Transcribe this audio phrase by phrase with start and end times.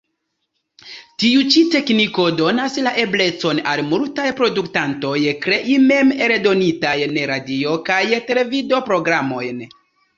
[1.23, 5.15] Tiu ĉi tekniko donas la eblecon al multaj produktantoj
[5.47, 9.67] krei mem-eldonitajn radio- kaj televido-programojn.